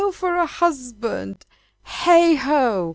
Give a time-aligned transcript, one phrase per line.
[0.11, 1.45] for a husband!
[1.83, 2.89] Heigh ho!